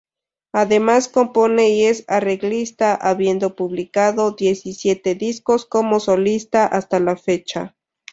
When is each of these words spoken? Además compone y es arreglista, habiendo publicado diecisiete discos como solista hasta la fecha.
Además 0.51 1.07
compone 1.09 1.69
y 1.69 1.85
es 1.85 2.05
arreglista, 2.07 2.95
habiendo 2.95 3.55
publicado 3.55 4.31
diecisiete 4.31 5.13
discos 5.13 5.67
como 5.67 5.99
solista 5.99 6.65
hasta 6.65 6.99
la 6.99 7.15
fecha. 7.17 7.75